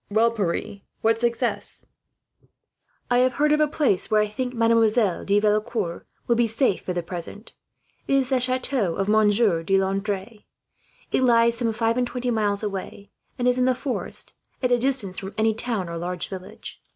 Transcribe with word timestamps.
"Well, 0.09 0.31
Pierre, 0.31 0.79
what 1.01 1.19
success?" 1.19 1.85
"I 3.11 3.19
have 3.19 3.35
heard 3.35 3.51
of 3.51 3.59
a 3.59 3.67
place 3.67 4.09
where 4.09 4.19
I 4.19 4.25
think 4.27 4.51
Mademoiselle 4.51 5.23
de 5.23 5.39
Valecourt 5.39 6.07
would 6.25 6.37
be 6.39 6.47
safe, 6.47 6.81
for 6.81 6.91
the 6.91 7.03
present. 7.03 7.53
It 8.07 8.15
is 8.15 8.29
the 8.29 8.39
chateau 8.39 8.95
of 8.95 9.07
Monsieur 9.07 9.61
de 9.61 9.77
Landres. 9.77 10.41
It 11.11 11.21
lies 11.23 11.57
some 11.57 11.71
five 11.71 11.99
and 11.99 12.07
twenty 12.07 12.31
miles 12.31 12.63
away, 12.63 13.11
and 13.37 13.47
is 13.47 13.59
in 13.59 13.65
the 13.65 13.75
forest, 13.75 14.33
at 14.63 14.71
a 14.71 14.79
distance 14.79 15.19
from 15.19 15.35
any 15.37 15.53
town 15.53 15.87
or 15.87 15.99
large 15.99 16.29
village. 16.29 16.81